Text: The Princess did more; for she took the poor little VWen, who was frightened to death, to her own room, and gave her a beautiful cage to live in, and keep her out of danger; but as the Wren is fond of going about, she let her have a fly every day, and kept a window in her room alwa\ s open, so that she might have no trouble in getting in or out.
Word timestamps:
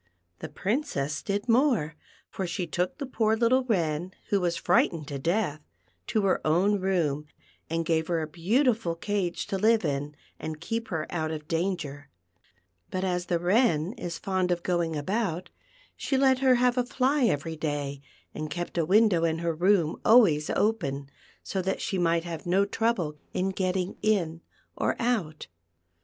The 0.39 0.49
Princess 0.49 1.21
did 1.21 1.47
more; 1.47 1.95
for 2.27 2.47
she 2.47 2.65
took 2.65 2.97
the 2.97 3.05
poor 3.05 3.35
little 3.35 3.63
VWen, 3.63 4.13
who 4.29 4.41
was 4.41 4.57
frightened 4.57 5.07
to 5.09 5.19
death, 5.19 5.61
to 6.07 6.23
her 6.23 6.41
own 6.43 6.79
room, 6.79 7.27
and 7.69 7.85
gave 7.85 8.07
her 8.07 8.19
a 8.19 8.25
beautiful 8.27 8.95
cage 8.95 9.45
to 9.45 9.59
live 9.59 9.85
in, 9.85 10.15
and 10.39 10.59
keep 10.59 10.87
her 10.87 11.05
out 11.11 11.29
of 11.29 11.47
danger; 11.47 12.09
but 12.89 13.03
as 13.03 13.27
the 13.27 13.37
Wren 13.37 13.93
is 13.93 14.17
fond 14.17 14.49
of 14.49 14.63
going 14.63 14.95
about, 14.95 15.51
she 15.95 16.17
let 16.17 16.39
her 16.39 16.55
have 16.55 16.79
a 16.79 16.83
fly 16.83 17.25
every 17.25 17.55
day, 17.55 18.01
and 18.33 18.49
kept 18.49 18.79
a 18.79 18.85
window 18.85 19.23
in 19.23 19.37
her 19.37 19.53
room 19.53 20.01
alwa\ 20.03 20.35
s 20.35 20.49
open, 20.55 21.11
so 21.43 21.61
that 21.61 21.79
she 21.79 21.99
might 21.99 22.23
have 22.23 22.47
no 22.47 22.65
trouble 22.65 23.19
in 23.35 23.49
getting 23.49 23.95
in 24.01 24.41
or 24.75 24.95
out. 24.99 25.45